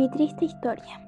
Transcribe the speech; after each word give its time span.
Mi 0.00 0.08
triste 0.08 0.46
historia. 0.46 0.98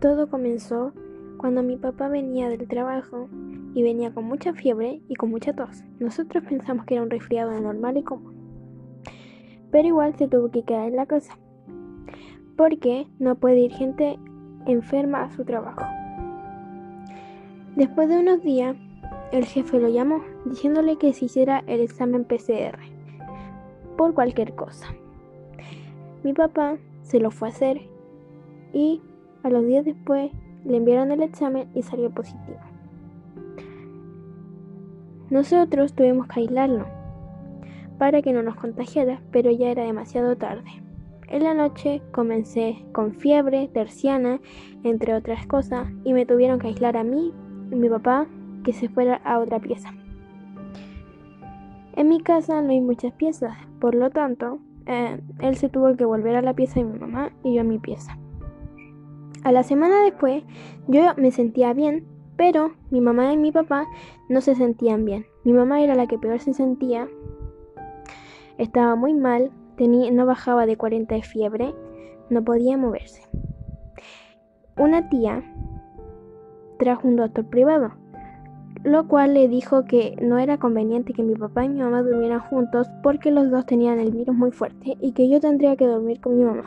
Todo 0.00 0.28
comenzó 0.28 0.92
cuando 1.36 1.62
mi 1.62 1.76
papá 1.76 2.08
venía 2.08 2.48
del 2.48 2.66
trabajo 2.66 3.28
y 3.72 3.84
venía 3.84 4.12
con 4.12 4.24
mucha 4.24 4.52
fiebre 4.52 5.00
y 5.06 5.14
con 5.14 5.30
mucha 5.30 5.52
tos. 5.52 5.84
Nosotros 6.00 6.42
pensamos 6.42 6.86
que 6.86 6.94
era 6.94 7.04
un 7.04 7.10
resfriado 7.10 7.52
normal 7.60 7.98
y 7.98 8.02
común. 8.02 8.34
Pero 9.70 9.86
igual 9.86 10.16
se 10.16 10.26
tuvo 10.26 10.50
que 10.50 10.64
quedar 10.64 10.88
en 10.88 10.96
la 10.96 11.06
casa. 11.06 11.38
Porque 12.56 13.06
no 13.20 13.36
puede 13.36 13.60
ir 13.60 13.74
gente 13.74 14.18
enferma 14.66 15.22
a 15.22 15.30
su 15.30 15.44
trabajo. 15.44 15.84
Después 17.76 18.08
de 18.08 18.18
unos 18.18 18.42
días, 18.42 18.76
el 19.30 19.44
jefe 19.44 19.78
lo 19.78 19.88
llamó 19.88 20.20
diciéndole 20.46 20.96
que 20.96 21.12
se 21.12 21.26
hiciera 21.26 21.62
el 21.68 21.78
examen 21.78 22.24
PCR 22.24 22.80
por 23.96 24.14
cualquier 24.14 24.56
cosa. 24.56 24.88
Mi 26.24 26.32
papá 26.32 26.76
se 27.10 27.18
lo 27.18 27.32
fue 27.32 27.48
a 27.48 27.50
hacer 27.50 27.80
y 28.72 29.02
a 29.42 29.50
los 29.50 29.66
días 29.66 29.84
después 29.84 30.30
le 30.64 30.76
enviaron 30.76 31.10
el 31.10 31.22
examen 31.22 31.68
y 31.74 31.82
salió 31.82 32.10
positivo. 32.10 32.58
Nosotros 35.28 35.92
tuvimos 35.94 36.28
que 36.28 36.40
aislarlo 36.40 36.86
para 37.98 38.22
que 38.22 38.32
no 38.32 38.42
nos 38.42 38.54
contagiara, 38.54 39.20
pero 39.32 39.50
ya 39.50 39.70
era 39.70 39.84
demasiado 39.84 40.36
tarde. 40.36 40.70
En 41.28 41.42
la 41.42 41.54
noche 41.54 42.00
comencé 42.12 42.84
con 42.92 43.14
fiebre, 43.14 43.68
terciana, 43.68 44.40
entre 44.84 45.14
otras 45.14 45.46
cosas, 45.46 45.88
y 46.04 46.12
me 46.12 46.26
tuvieron 46.26 46.60
que 46.60 46.68
aislar 46.68 46.96
a 46.96 47.04
mí 47.04 47.32
y 47.70 47.74
mi 47.74 47.88
papá 47.88 48.26
que 48.64 48.72
se 48.72 48.88
fuera 48.88 49.16
a 49.24 49.38
otra 49.40 49.58
pieza. 49.58 49.92
En 51.94 52.08
mi 52.08 52.20
casa 52.20 52.62
no 52.62 52.70
hay 52.70 52.80
muchas 52.80 53.12
piezas, 53.12 53.56
por 53.80 53.94
lo 53.94 54.10
tanto, 54.10 54.60
eh, 54.86 55.20
él 55.40 55.56
se 55.56 55.68
tuvo 55.68 55.96
que 55.96 56.04
volver 56.04 56.36
a 56.36 56.42
la 56.42 56.54
pieza 56.54 56.80
de 56.80 56.86
mi 56.86 56.98
mamá 56.98 57.32
y 57.42 57.54
yo 57.54 57.60
a 57.60 57.64
mi 57.64 57.78
pieza. 57.78 58.18
A 59.42 59.52
la 59.52 59.62
semana 59.62 60.02
después, 60.02 60.44
yo 60.86 61.02
me 61.16 61.30
sentía 61.30 61.72
bien, 61.72 62.06
pero 62.36 62.72
mi 62.90 63.00
mamá 63.00 63.32
y 63.32 63.36
mi 63.36 63.52
papá 63.52 63.86
no 64.28 64.40
se 64.40 64.54
sentían 64.54 65.04
bien. 65.04 65.26
Mi 65.44 65.52
mamá 65.52 65.82
era 65.82 65.94
la 65.94 66.06
que 66.06 66.18
peor 66.18 66.40
se 66.40 66.52
sentía, 66.52 67.08
estaba 68.58 68.96
muy 68.96 69.14
mal, 69.14 69.50
tenía, 69.76 70.10
no 70.10 70.26
bajaba 70.26 70.66
de 70.66 70.76
40 70.76 71.14
de 71.14 71.22
fiebre, 71.22 71.74
no 72.28 72.44
podía 72.44 72.76
moverse. 72.76 73.22
Una 74.76 75.08
tía 75.08 75.42
trajo 76.78 77.08
un 77.08 77.16
doctor 77.16 77.46
privado 77.46 77.99
lo 78.82 79.06
cual 79.08 79.34
le 79.34 79.48
dijo 79.48 79.84
que 79.84 80.16
no 80.22 80.38
era 80.38 80.58
conveniente 80.58 81.12
que 81.12 81.22
mi 81.22 81.34
papá 81.34 81.64
y 81.64 81.68
mi 81.68 81.80
mamá 81.80 82.02
durmieran 82.02 82.40
juntos 82.40 82.88
porque 83.02 83.30
los 83.30 83.50
dos 83.50 83.66
tenían 83.66 83.98
el 83.98 84.10
virus 84.10 84.34
muy 84.34 84.52
fuerte 84.52 84.96
y 85.00 85.12
que 85.12 85.28
yo 85.28 85.40
tendría 85.40 85.76
que 85.76 85.86
dormir 85.86 86.20
con 86.20 86.38
mi 86.38 86.44
mamá. 86.44 86.64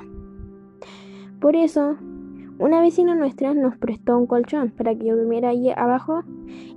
Por 1.40 1.56
eso, 1.56 1.96
una 2.60 2.82
vecina 2.82 3.16
nuestra 3.16 3.54
nos 3.54 3.78
prestó 3.78 4.18
un 4.18 4.28
colchón 4.28 4.70
para 4.70 4.94
que 4.94 5.06
yo 5.06 5.16
durmiera 5.16 5.50
allí 5.50 5.72
abajo 5.72 6.24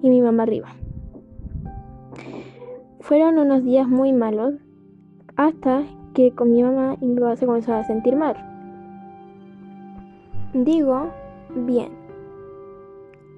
y 0.02 0.08
mi 0.08 0.22
mamá 0.22 0.44
arriba. 0.44 0.68
Fueron 3.00 3.38
unos 3.38 3.62
días 3.62 3.86
muy 3.86 4.12
malos 4.12 4.54
hasta 5.36 5.84
que 6.14 6.32
con 6.32 6.50
mi 6.50 6.62
mamá 6.62 6.96
y 7.00 7.06
mi 7.06 7.20
papá 7.20 7.36
se 7.36 7.46
comenzó 7.46 7.74
a 7.74 7.84
sentir 7.84 8.16
mal. 8.16 8.34
Digo, 10.54 11.10
bien. 11.54 11.90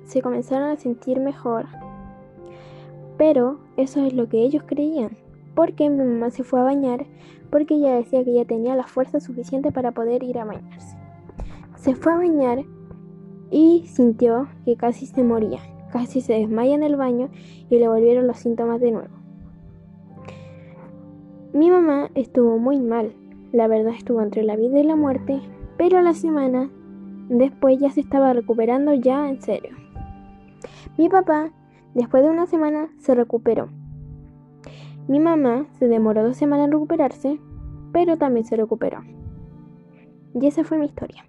Se 0.05 0.23
comenzaron 0.23 0.71
a 0.71 0.77
sentir 0.77 1.19
mejor 1.21 1.67
pero 3.19 3.58
eso 3.77 4.05
es 4.06 4.14
lo 4.14 4.28
que 4.28 4.42
ellos 4.42 4.62
creían, 4.64 5.11
porque 5.55 5.91
mi 5.91 5.98
mamá 5.98 6.30
se 6.30 6.44
fue 6.44 6.61
a 6.61 6.64
bañar 6.64 7.05
porque 7.50 7.74
ella 7.74 7.94
decía 7.94 8.24
que 8.24 8.34
ya 8.34 8.44
tenía 8.44 8.77
la 8.77 8.86
fuerza 8.86 9.20
suficiente 9.20 9.72
para 9.72 9.92
poder 9.92 10.22
ir 10.22 10.38
a 10.38 10.44
bañarse. 10.44 10.96
Se 11.77 11.95
fue 11.95 12.12
a 12.12 12.17
bañar 12.17 12.64
y 13.51 13.84
sintió 13.86 14.48
que 14.64 14.77
casi 14.77 15.07
se 15.07 15.24
moría, 15.24 15.61
casi 15.90 16.20
se 16.20 16.34
desmaya 16.34 16.74
en 16.74 16.83
el 16.83 16.96
baño 16.96 17.28
y 17.70 17.78
le 17.78 17.89
volvieron 17.89 18.27
los 18.27 18.39
síntomas 18.39 18.80
de 18.80 18.92
nuevo. 18.92 19.14
Mi 21.52 21.70
mamá 21.70 22.11
estuvo 22.14 22.58
muy 22.58 22.78
mal, 22.78 23.12
la 23.52 23.67
verdad 23.68 23.95
estuvo 23.95 24.20
entre 24.20 24.45
la 24.45 24.57
vida 24.57 24.78
y 24.78 24.84
la 24.84 24.96
muerte, 24.96 25.40
pero 25.77 25.98
a 25.98 26.02
la 26.02 26.12
semana 26.12 26.70
después 27.28 27.78
ya 27.78 27.90
se 27.90 28.01
estaba 28.01 28.33
recuperando 28.33 28.92
ya 28.92 29.28
en 29.28 29.40
serio. 29.40 29.74
Mi 30.98 31.08
papá 31.08 31.51
Después 31.95 32.23
de 32.23 32.31
una 32.31 32.47
semana 32.47 32.91
se 32.99 33.15
recuperó. 33.15 33.69
Mi 35.09 35.21
mamá 35.21 35.67
se 35.79 35.89
demoró 35.89 36.23
dos 36.23 36.37
semanas 36.37 36.67
en 36.67 36.73
recuperarse, 36.73 37.41
pero 37.93 38.19
también 38.19 38.45
se 38.45 38.57
recuperó. 38.57 39.03
Y 40.35 40.47
esa 40.47 40.65
fue 40.65 40.79
mi 40.79 40.87
historia. 40.87 41.25